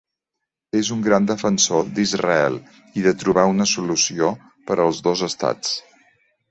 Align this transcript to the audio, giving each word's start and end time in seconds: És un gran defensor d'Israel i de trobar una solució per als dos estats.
És 0.79 0.87
un 0.95 1.03
gran 1.07 1.27
defensor 1.31 1.85
d'Israel 1.99 2.57
i 3.03 3.07
de 3.09 3.15
trobar 3.25 3.47
una 3.55 3.71
solució 3.77 4.35
per 4.71 4.81
als 4.87 5.07
dos 5.11 5.27
estats. 5.33 5.81